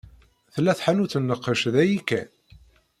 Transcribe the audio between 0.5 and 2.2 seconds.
Tella tḥanut n lqec d ayi